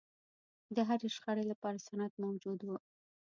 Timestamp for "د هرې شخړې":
0.75-1.43